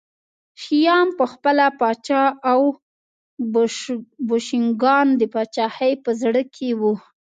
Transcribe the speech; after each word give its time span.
شیام 0.61 1.07
پخپله 1.19 1.67
پاچا 1.79 2.23
و 2.33 2.35
او 2.51 2.61
بوشنګان 4.27 5.07
د 5.19 5.21
پاچاهۍ 5.33 5.93
په 6.03 6.11
زړه 6.21 6.41
کې 6.55 6.69
وو 6.79 6.93